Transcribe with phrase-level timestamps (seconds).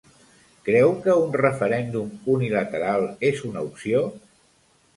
[0.69, 4.05] Creu que un referèndum unilateral és una opció?